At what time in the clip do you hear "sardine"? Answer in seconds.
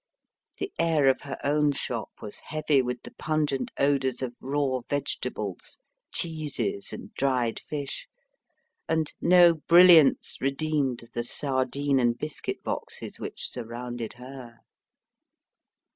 11.23-11.99